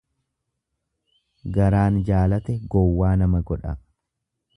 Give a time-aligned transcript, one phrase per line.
[1.57, 3.75] Garaan jaalate gowwaa nama godha.